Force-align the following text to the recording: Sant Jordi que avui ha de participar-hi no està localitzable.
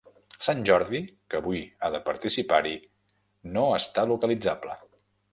Sant 0.45 0.61
Jordi 0.67 1.01
que 1.33 1.35
avui 1.39 1.59
ha 1.87 1.91
de 1.95 1.99
participar-hi 2.07 2.73
no 3.59 3.67
està 3.81 4.07
localitzable. 4.13 4.79